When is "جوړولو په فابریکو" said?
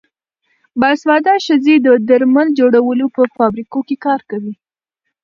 2.59-3.79